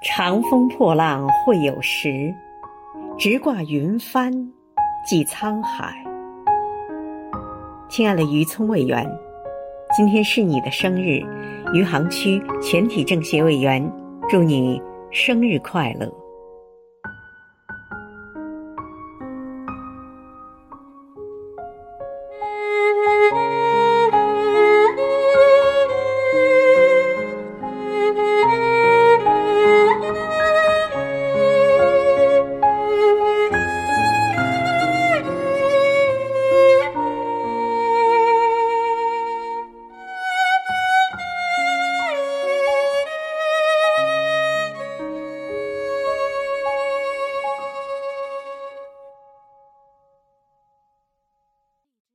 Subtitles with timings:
[0.00, 2.32] 长风破浪会有时
[3.18, 4.32] 直挂云帆
[5.04, 5.92] 济沧海。
[7.88, 9.04] 亲爱的余聪委员
[9.96, 11.20] 今天是你的生日
[11.74, 13.84] 余杭区全体政协委员
[14.30, 14.80] 祝你
[15.10, 16.08] 生日快乐。